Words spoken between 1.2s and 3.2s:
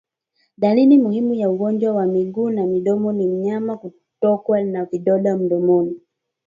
ya ugonjwa wa miguu na midomo